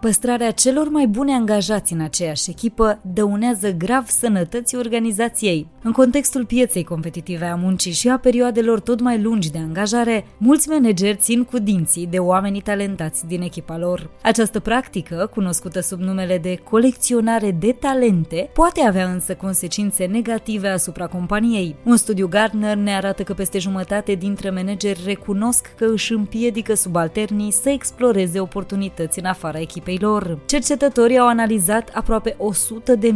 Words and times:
Păstrarea 0.00 0.50
celor 0.50 0.88
mai 0.88 1.06
bune 1.06 1.32
angajați 1.32 1.92
în 1.92 2.00
aceeași 2.00 2.50
echipă 2.50 3.00
dăunează 3.02 3.72
grav 3.72 4.06
sănătății 4.06 4.78
organizației. 4.78 5.66
În 5.82 5.92
contextul 5.92 6.44
pieței 6.44 6.84
competitive 6.84 7.44
a 7.44 7.54
muncii 7.54 7.92
și 7.92 8.08
a 8.08 8.18
perioadelor 8.18 8.80
tot 8.80 9.00
mai 9.00 9.22
lungi 9.22 9.50
de 9.50 9.58
angajare, 9.58 10.26
mulți 10.36 10.68
manageri 10.68 11.16
țin 11.16 11.44
cu 11.44 11.58
dinții 11.58 12.06
de 12.06 12.18
oamenii 12.18 12.60
talentați 12.60 13.26
din 13.26 13.42
echipa 13.42 13.78
lor. 13.78 14.10
Această 14.22 14.60
practică, 14.60 15.30
cunoscută 15.34 15.80
sub 15.80 16.00
numele 16.00 16.38
de 16.38 16.54
colecționare 16.70 17.50
de 17.50 17.72
talente, 17.72 18.50
poate 18.54 18.80
avea 18.80 19.10
însă 19.10 19.34
consecințe 19.34 20.04
negative 20.04 20.68
asupra 20.68 21.06
companiei. 21.06 21.76
Un 21.84 21.96
studiu 21.96 22.28
Gartner 22.28 22.76
ne 22.76 22.94
arată 22.94 23.22
că 23.22 23.32
peste 23.34 23.58
jumătate 23.58 24.14
dintre 24.14 24.50
manageri 24.50 25.02
recunosc 25.04 25.74
că 25.76 25.84
își 25.92 26.12
împiedică 26.12 26.74
subalternii 26.74 27.50
să 27.52 27.68
exploreze 27.68 28.40
oportunități 28.40 29.18
în 29.18 29.24
afara 29.24 29.60
echipei 29.60 29.86
echipei 29.88 30.08
lor. 30.08 30.38
Cercetătorii 30.46 31.18
au 31.18 31.26
analizat 31.26 31.90
aproape 31.94 32.36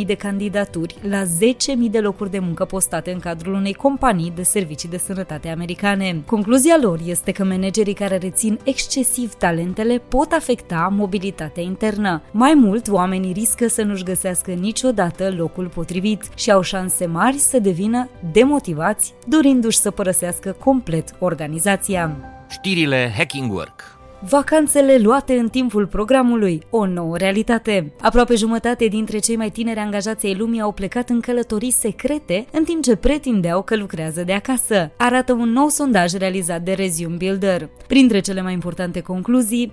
100.000 0.00 0.06
de 0.06 0.14
candidaturi 0.14 0.96
la 1.08 1.22
10.000 1.22 1.28
de 1.90 2.00
locuri 2.00 2.30
de 2.30 2.38
muncă 2.38 2.64
postate 2.64 3.12
în 3.12 3.18
cadrul 3.18 3.54
unei 3.54 3.74
companii 3.74 4.32
de 4.34 4.42
servicii 4.42 4.88
de 4.88 4.98
sănătate 4.98 5.48
americane. 5.48 6.22
Concluzia 6.26 6.78
lor 6.82 6.98
este 7.04 7.32
că 7.32 7.44
managerii 7.44 7.94
care 7.94 8.16
rețin 8.16 8.58
excesiv 8.64 9.34
talentele 9.34 10.02
pot 10.08 10.32
afecta 10.32 10.92
mobilitatea 10.92 11.62
internă. 11.62 12.22
Mai 12.30 12.54
mult, 12.54 12.88
oamenii 12.88 13.32
riscă 13.32 13.68
să 13.68 13.82
nu-și 13.82 14.04
găsească 14.04 14.50
niciodată 14.50 15.34
locul 15.36 15.68
potrivit 15.74 16.22
și 16.34 16.50
au 16.50 16.60
șanse 16.60 17.06
mari 17.06 17.38
să 17.38 17.58
devină 17.58 18.08
demotivați, 18.32 19.14
dorindu-și 19.26 19.78
să 19.78 19.90
părăsească 19.90 20.56
complet 20.64 21.14
organizația. 21.18 22.16
Știrile 22.48 23.12
Hacking 23.16 23.52
Work 23.52 23.95
Vacanțele 24.28 24.98
luate 24.98 25.38
în 25.38 25.48
timpul 25.48 25.86
programului, 25.86 26.62
o 26.70 26.86
nouă 26.86 27.16
realitate. 27.16 27.92
Aproape 28.00 28.34
jumătate 28.34 28.86
dintre 28.86 29.18
cei 29.18 29.36
mai 29.36 29.50
tineri 29.50 29.78
angajați 29.78 30.26
ai 30.26 30.34
lumii 30.34 30.60
au 30.60 30.72
plecat 30.72 31.08
în 31.08 31.20
călătorii 31.20 31.70
secrete, 31.70 32.46
în 32.52 32.64
timp 32.64 32.82
ce 32.82 32.96
pretindeau 32.96 33.62
că 33.62 33.76
lucrează 33.76 34.22
de 34.22 34.32
acasă. 34.32 34.90
Arată 34.96 35.32
un 35.32 35.48
nou 35.52 35.68
sondaj 35.68 36.12
realizat 36.12 36.62
de 36.62 36.72
Resume 36.72 37.16
Builder. 37.16 37.68
Printre 37.86 38.20
cele 38.20 38.42
mai 38.42 38.52
importante 38.52 39.00
concluzii, 39.00 39.72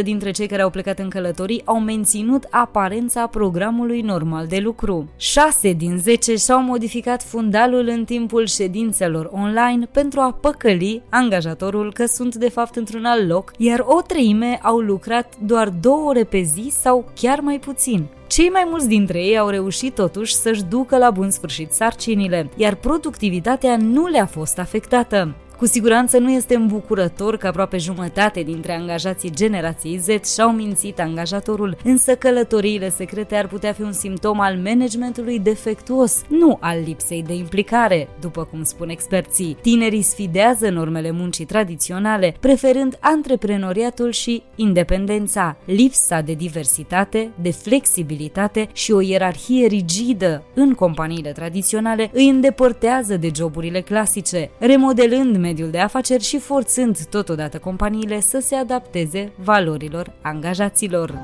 57% 0.00 0.02
dintre 0.02 0.30
cei 0.30 0.46
care 0.46 0.62
au 0.62 0.70
plecat 0.70 0.98
în 0.98 1.08
călătorii 1.08 1.62
au 1.64 1.80
menținut 1.80 2.46
aparența 2.50 3.26
programului 3.26 4.00
normal 4.00 4.46
de 4.46 4.58
lucru. 4.58 5.08
6 5.16 5.72
din 5.72 5.98
10 5.98 6.36
și-au 6.36 6.62
modificat 6.62 7.22
fundalul 7.22 7.88
în 7.88 8.04
timpul 8.04 8.46
ședințelor 8.46 9.30
online 9.32 9.88
pentru 9.92 10.20
a 10.20 10.32
păcăli 10.32 11.02
angajatorul 11.08 11.92
că 11.92 12.06
sunt 12.06 12.34
de 12.34 12.48
fapt 12.48 12.76
într-un 12.76 12.98
într-un 13.00 13.20
alt 13.20 13.28
loc, 13.28 13.52
iar 13.56 13.84
o 13.86 14.00
treime 14.00 14.58
au 14.62 14.78
lucrat 14.78 15.34
doar 15.38 15.68
două 15.68 16.08
ore 16.08 16.24
pe 16.24 16.40
zi 16.40 16.72
sau 16.80 17.04
chiar 17.14 17.40
mai 17.40 17.58
puțin. 17.58 18.06
Cei 18.26 18.48
mai 18.48 18.66
mulți 18.68 18.88
dintre 18.88 19.22
ei 19.22 19.38
au 19.38 19.48
reușit 19.48 19.94
totuși 19.94 20.34
să-și 20.34 20.64
ducă 20.64 20.98
la 20.98 21.10
bun 21.10 21.30
sfârșit 21.30 21.72
sarcinile, 21.72 22.50
iar 22.56 22.74
productivitatea 22.74 23.76
nu 23.76 24.06
le-a 24.06 24.26
fost 24.26 24.58
afectată. 24.58 25.34
Cu 25.60 25.66
siguranță 25.66 26.18
nu 26.18 26.30
este 26.30 26.54
îmbucurător 26.54 27.36
că 27.36 27.46
aproape 27.46 27.78
jumătate 27.78 28.42
dintre 28.42 28.76
angajații 28.76 29.30
generației 29.30 29.98
Z 29.98 30.34
și-au 30.34 30.50
mințit 30.50 31.00
angajatorul, 31.00 31.76
însă 31.84 32.14
călătoriile 32.14 32.90
secrete 32.90 33.34
ar 33.36 33.46
putea 33.46 33.72
fi 33.72 33.82
un 33.82 33.92
simptom 33.92 34.40
al 34.40 34.56
managementului 34.56 35.38
defectuos, 35.38 36.22
nu 36.28 36.56
al 36.60 36.78
lipsei 36.84 37.22
de 37.22 37.34
implicare, 37.34 38.08
după 38.20 38.44
cum 38.44 38.62
spun 38.62 38.88
experții. 38.88 39.56
Tinerii 39.60 40.02
sfidează 40.02 40.68
normele 40.68 41.10
muncii 41.10 41.44
tradiționale, 41.44 42.34
preferând 42.40 42.98
antreprenoriatul 43.00 44.10
și 44.10 44.42
independența. 44.54 45.56
Lipsa 45.64 46.20
de 46.20 46.32
diversitate, 46.32 47.30
de 47.40 47.50
flexibilitate 47.50 48.68
și 48.72 48.92
o 48.92 49.00
ierarhie 49.00 49.66
rigidă 49.66 50.42
în 50.54 50.74
companiile 50.74 51.32
tradiționale 51.32 52.10
îi 52.12 52.28
îndepărtează 52.28 53.16
de 53.16 53.30
joburile 53.34 53.80
clasice, 53.80 54.50
remodelând 54.58 55.48
mediul 55.50 55.70
de 55.70 55.78
afaceri 55.78 56.22
și 56.22 56.38
forțând 56.38 56.98
totodată 57.04 57.58
companiile 57.58 58.20
să 58.20 58.38
se 58.38 58.54
adapteze 58.54 59.32
valorilor 59.36 60.12
angajaților. 60.22 61.18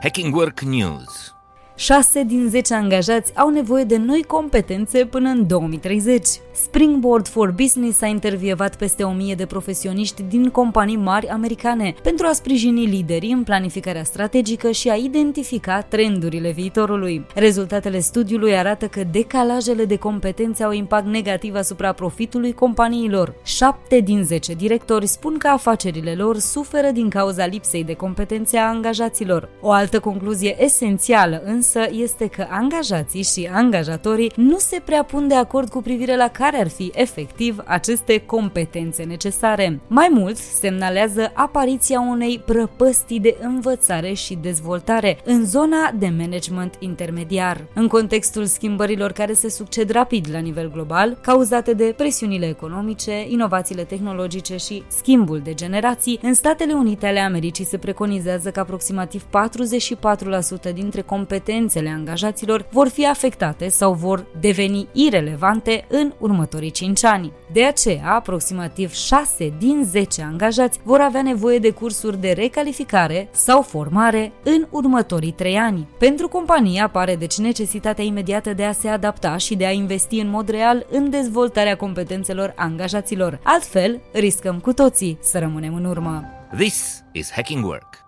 Hacking 0.00 0.34
Work 0.34 0.60
News 0.60 1.37
6 1.80 2.22
din 2.22 2.48
10 2.48 2.74
angajați 2.74 3.32
au 3.36 3.48
nevoie 3.48 3.84
de 3.84 3.96
noi 3.96 4.24
competențe 4.26 5.04
până 5.04 5.28
în 5.28 5.46
2030. 5.46 6.28
Springboard 6.52 7.28
for 7.28 7.50
Business 7.50 8.00
a 8.00 8.06
intervievat 8.06 8.76
peste 8.76 9.02
1000 9.02 9.34
de 9.34 9.46
profesioniști 9.46 10.22
din 10.22 10.48
companii 10.48 10.96
mari 10.96 11.28
americane 11.28 11.94
pentru 12.02 12.26
a 12.26 12.32
sprijini 12.32 12.86
liderii 12.86 13.32
în 13.32 13.42
planificarea 13.42 14.04
strategică 14.04 14.70
și 14.70 14.88
a 14.88 14.94
identifica 14.94 15.80
trendurile 15.80 16.50
viitorului. 16.50 17.26
Rezultatele 17.34 17.98
studiului 17.98 18.56
arată 18.56 18.86
că 18.86 19.04
decalajele 19.10 19.84
de 19.84 19.96
competențe 19.96 20.64
au 20.64 20.72
impact 20.72 21.06
negativ 21.06 21.54
asupra 21.54 21.92
profitului 21.92 22.52
companiilor. 22.52 23.34
7 23.44 24.00
din 24.00 24.24
10 24.24 24.52
directori 24.54 25.06
spun 25.06 25.38
că 25.38 25.48
afacerile 25.48 26.14
lor 26.14 26.38
suferă 26.38 26.90
din 26.90 27.08
cauza 27.08 27.46
lipsei 27.46 27.84
de 27.84 27.94
competențe 27.94 28.58
a 28.58 28.68
angajaților. 28.68 29.48
O 29.60 29.70
altă 29.70 30.00
concluzie 30.00 30.64
esențială 30.64 31.42
însă 31.44 31.66
însă 31.74 31.88
este 31.92 32.26
că 32.26 32.46
angajații 32.50 33.22
și 33.22 33.48
angajatorii 33.52 34.32
nu 34.36 34.58
se 34.58 34.82
prea 34.84 35.02
pun 35.02 35.28
de 35.28 35.34
acord 35.34 35.68
cu 35.68 35.82
privire 35.82 36.16
la 36.16 36.28
care 36.28 36.60
ar 36.60 36.68
fi 36.68 36.90
efectiv 36.94 37.62
aceste 37.64 38.18
competențe 38.18 39.02
necesare. 39.02 39.80
Mai 39.86 40.08
mult, 40.10 40.36
semnalează 40.36 41.30
apariția 41.34 42.00
unei 42.00 42.42
prăpăstii 42.46 43.20
de 43.20 43.36
învățare 43.40 44.12
și 44.12 44.34
dezvoltare 44.34 45.18
în 45.24 45.44
zona 45.44 45.92
de 45.98 46.12
management 46.18 46.74
intermediar. 46.78 47.64
În 47.74 47.86
contextul 47.86 48.44
schimbărilor 48.44 49.12
care 49.12 49.32
se 49.32 49.50
succed 49.50 49.90
rapid 49.90 50.26
la 50.32 50.38
nivel 50.38 50.70
global, 50.70 51.18
cauzate 51.22 51.72
de 51.72 51.94
presiunile 51.96 52.46
economice, 52.46 53.26
inovațiile 53.28 53.82
tehnologice 53.82 54.56
și 54.56 54.82
schimbul 54.86 55.40
de 55.40 55.54
generații, 55.54 56.18
în 56.22 56.34
Statele 56.34 56.72
Unite 56.72 57.06
ale 57.06 57.20
Americii 57.20 57.64
se 57.64 57.78
preconizează 57.78 58.50
că 58.50 58.60
aproximativ 58.60 59.24
44% 60.70 60.72
dintre 60.74 61.00
competențe 61.00 61.56
competențele 61.58 61.96
angajaților 61.98 62.66
vor 62.70 62.88
fi 62.88 63.06
afectate 63.06 63.68
sau 63.68 63.92
vor 63.92 64.26
deveni 64.40 64.88
irelevante 64.92 65.84
în 65.88 66.12
următorii 66.18 66.70
5 66.70 67.04
ani. 67.04 67.32
De 67.52 67.64
aceea, 67.64 68.12
aproximativ 68.14 68.92
6 68.92 69.54
din 69.58 69.82
10 69.84 70.22
angajați 70.22 70.80
vor 70.82 71.00
avea 71.00 71.22
nevoie 71.22 71.58
de 71.58 71.70
cursuri 71.70 72.20
de 72.20 72.32
recalificare 72.32 73.28
sau 73.30 73.62
formare 73.62 74.32
în 74.42 74.66
următorii 74.70 75.32
3 75.32 75.56
ani. 75.56 75.88
Pentru 75.98 76.28
companie 76.28 76.80
apare 76.80 77.16
deci 77.16 77.38
necesitatea 77.38 78.04
imediată 78.04 78.52
de 78.52 78.64
a 78.64 78.72
se 78.72 78.88
adapta 78.88 79.36
și 79.36 79.56
de 79.56 79.66
a 79.66 79.70
investi 79.70 80.18
în 80.18 80.28
mod 80.28 80.48
real 80.48 80.86
în 80.90 81.10
dezvoltarea 81.10 81.76
competențelor 81.76 82.52
angajaților. 82.56 83.40
Altfel, 83.42 84.00
riscăm 84.12 84.58
cu 84.58 84.72
toții 84.72 85.18
să 85.20 85.38
rămânem 85.38 85.74
în 85.74 85.84
urmă. 85.84 86.24
This 86.56 87.02
is 87.12 87.30
Hacking 87.32 87.64
Work. 87.64 88.07